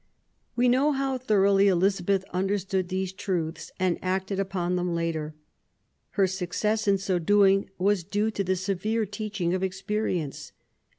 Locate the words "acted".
4.01-4.39